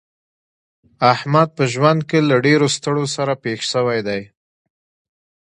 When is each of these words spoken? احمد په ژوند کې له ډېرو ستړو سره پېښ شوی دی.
احمد 1.13 1.47
په 1.57 1.63
ژوند 1.73 2.01
کې 2.09 2.19
له 2.29 2.35
ډېرو 2.45 2.67
ستړو 2.75 3.05
سره 3.15 3.33
پېښ 3.43 3.59
شوی 3.71 3.99
دی. 4.07 4.21